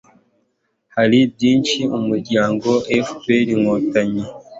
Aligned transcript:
hari 0.95 1.19
byinshi 1.33 1.79
umuryango 1.97 2.69
fprinkotanyi 3.07 4.23